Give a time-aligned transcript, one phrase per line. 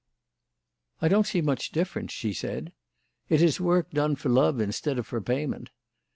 [0.99, 2.71] "I don't see much difference," she said.
[3.29, 5.69] "It is work done for love instead of for payment.